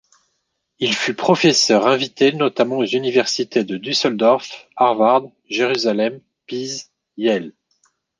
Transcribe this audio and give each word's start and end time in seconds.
Il 0.79 0.95
fut 0.95 1.13
professeur 1.13 1.85
invité 1.85 2.31
notamment 2.31 2.77
aux 2.79 2.85
Universités 2.85 3.63
de 3.63 3.77
Düsseldorf, 3.77 4.67
Harvard, 4.75 5.27
Jérusalem, 5.47 6.19
Pise, 6.47 6.89
Yale. 7.17 7.53